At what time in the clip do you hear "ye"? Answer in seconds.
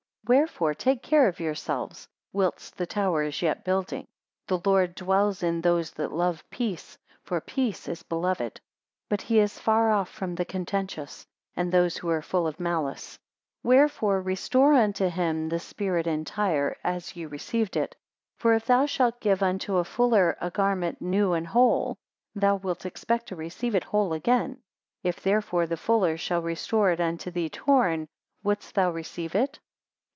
17.13-17.25